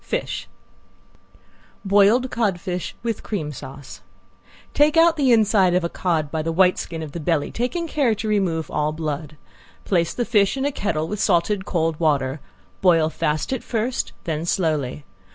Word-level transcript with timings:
FISH 0.03 0.47
~BOILED 1.85 2.31
CODFISH, 2.31 2.95
WITH 3.03 3.21
CREAM 3.21 3.51
SAUCE~ 3.51 4.01
Take 4.73 4.97
out 4.97 5.15
the 5.15 5.31
inside 5.31 5.75
of 5.75 5.83
a 5.83 5.89
cod 5.89 6.31
by 6.31 6.41
the 6.41 6.51
white 6.51 6.79
skin 6.79 7.03
of 7.03 7.11
the 7.11 7.19
belly, 7.19 7.51
taking 7.51 7.85
care 7.87 8.15
to 8.15 8.27
remove 8.27 8.71
all 8.71 8.93
blood. 8.93 9.37
Place 9.85 10.15
the 10.15 10.25
fish 10.25 10.57
in 10.57 10.65
a 10.65 10.71
kettle 10.71 11.07
with 11.07 11.19
salted 11.19 11.65
cold 11.65 11.99
water; 11.99 12.41
boil 12.81 13.11
fast 13.11 13.53
at 13.53 13.61
first, 13.63 14.11
then 14.23 14.43
slowly. 14.43 15.05